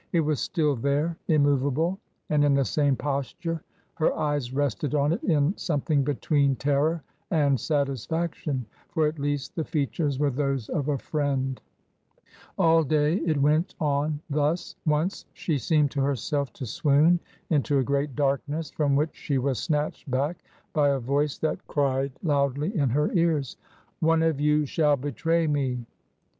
[0.13, 1.99] It was still there, immovable.
[2.25, 3.63] TRANSITION, 305 and in the same posture:
[3.93, 9.55] her eyes rested on it in some thing between terror and satisfaction— for at least
[9.55, 11.61] the features were those of a friend.
[12.57, 17.19] All day it went on thus; once she seemed to herself to swoon
[17.51, 20.43] into a great darkness, from which she was snatched back
[20.73, 23.55] by a voice that cried loudly in her ears
[23.99, 25.85] —"One of you shall betray me